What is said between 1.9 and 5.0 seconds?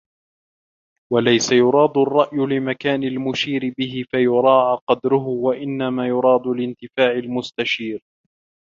الرَّأْيُ لِمَكَانِ الْمُشِيرِ بِهِ فَيُرَاعَى